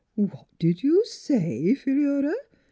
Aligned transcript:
"What 0.15 0.47
did 0.57 0.81
you 0.81 1.05
say, 1.05 1.75
Phi 1.75 1.91
lura?" 1.91 2.33